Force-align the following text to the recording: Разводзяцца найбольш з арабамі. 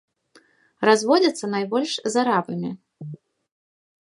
Разводзяцца 0.89 1.49
найбольш 1.55 1.91
з 2.15 2.21
арабамі. 2.23 2.71